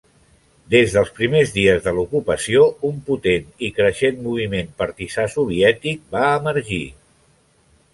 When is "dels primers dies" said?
0.95-1.83